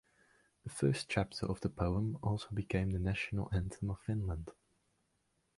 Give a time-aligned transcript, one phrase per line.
[0.63, 4.49] The first chapter of the poem also became the national anthem of Finland.